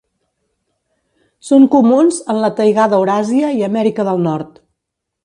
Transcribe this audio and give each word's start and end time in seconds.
Són 1.49 1.67
comuns 1.75 2.17
en 2.35 2.39
la 2.45 2.49
taigà 2.61 2.87
d'Euràsia 2.95 3.53
i 3.59 3.63
Amèrica 3.69 4.07
del 4.09 4.25
Nord. 4.25 4.59